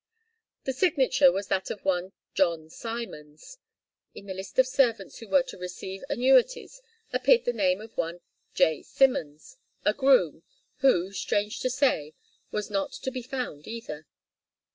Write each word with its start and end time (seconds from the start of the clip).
The 0.63 0.73
signature 0.73 1.31
was 1.31 1.47
that 1.49 1.69
of 1.69 1.85
one 1.85 2.13
'John 2.33 2.71
Simons.' 2.71 3.59
In 4.15 4.25
the 4.25 4.33
list 4.33 4.57
of 4.57 4.65
servants 4.65 5.19
who 5.19 5.27
were 5.27 5.43
to 5.43 5.59
receive 5.59 6.03
annuities 6.09 6.81
appeared 7.13 7.45
the 7.45 7.53
name 7.53 7.79
of 7.81 7.95
one 7.95 8.21
'J. 8.55 8.81
Simmons,' 8.81 9.57
a 9.85 9.93
groom, 9.93 10.41
who, 10.77 11.11
strange 11.11 11.59
to 11.59 11.69
say, 11.69 12.15
was 12.49 12.71
not 12.71 12.93
to 12.93 13.11
be 13.11 13.21
found 13.21 13.67
either. 13.67 14.07